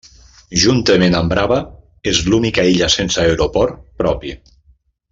[0.61, 1.59] Juntament amb Brava,
[2.13, 4.37] és l'única illa sense aeroport propi.